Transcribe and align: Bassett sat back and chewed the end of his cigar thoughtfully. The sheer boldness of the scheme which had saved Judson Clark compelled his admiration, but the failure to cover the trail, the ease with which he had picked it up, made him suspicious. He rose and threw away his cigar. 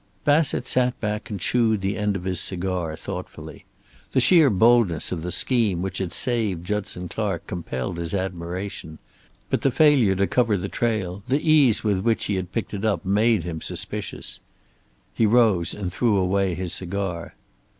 Bassett 0.25 0.65
sat 0.65 0.99
back 0.99 1.29
and 1.29 1.39
chewed 1.39 1.81
the 1.81 1.95
end 1.95 2.15
of 2.15 2.23
his 2.23 2.39
cigar 2.39 2.95
thoughtfully. 2.95 3.65
The 4.13 4.19
sheer 4.19 4.49
boldness 4.49 5.11
of 5.11 5.21
the 5.21 5.29
scheme 5.31 5.83
which 5.83 5.99
had 5.99 6.11
saved 6.11 6.65
Judson 6.65 7.07
Clark 7.07 7.45
compelled 7.45 7.97
his 7.99 8.11
admiration, 8.15 8.97
but 9.51 9.61
the 9.61 9.69
failure 9.69 10.15
to 10.15 10.25
cover 10.25 10.57
the 10.57 10.69
trail, 10.69 11.21
the 11.27 11.47
ease 11.47 11.83
with 11.83 11.99
which 11.99 12.25
he 12.25 12.33
had 12.33 12.51
picked 12.51 12.73
it 12.73 12.83
up, 12.83 13.05
made 13.05 13.43
him 13.43 13.61
suspicious. 13.61 14.39
He 15.13 15.27
rose 15.27 15.71
and 15.75 15.93
threw 15.93 16.17
away 16.17 16.55
his 16.55 16.73
cigar. 16.73 17.35